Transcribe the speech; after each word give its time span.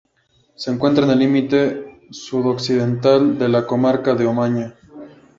Se 0.55 0.71
encuentra 0.71 1.03
en 1.05 1.11
el 1.11 1.19
límite 1.19 2.07
sudoccidental 2.09 3.37
de 3.37 3.47
la 3.49 3.67
comarca 3.67 4.15
de 4.15 4.25
Omaña. 4.25 4.73